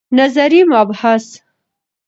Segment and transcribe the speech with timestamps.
[0.17, 1.27] نظري مباحث